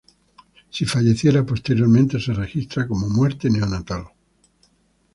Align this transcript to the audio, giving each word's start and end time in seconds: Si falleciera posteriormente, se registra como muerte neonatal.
Si 0.71 0.83
falleciera 0.83 1.45
posteriormente, 1.45 2.19
se 2.19 2.33
registra 2.33 2.87
como 2.87 3.07
muerte 3.07 3.51
neonatal. 3.51 4.07